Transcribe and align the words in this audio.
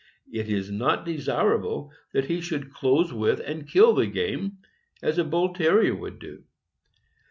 It 0.31 0.49
is 0.49 0.71
not 0.71 1.05
desirable 1.05 1.91
that 2.11 2.25
he 2.25 2.41
should 2.41 2.73
close 2.73 3.13
with 3.13 3.39
and 3.41 3.67
kill 3.67 3.93
the 3.93 4.07
game, 4.07 4.57
as 5.03 5.19
a 5.19 5.23
Bull 5.23 5.53
Terrier 5.53 5.93
would 5.93 6.17
do. 6.17 6.43